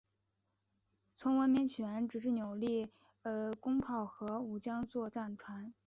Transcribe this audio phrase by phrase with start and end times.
[1.15, 2.89] 从文明起源直至扭力
[3.61, 5.71] 弩炮和五桨座战船。